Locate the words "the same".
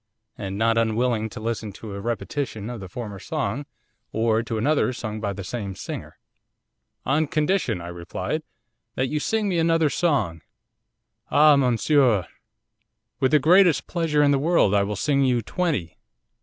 5.31-5.75